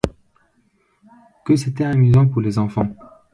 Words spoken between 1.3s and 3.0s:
Que c’était amusant pour les enfants.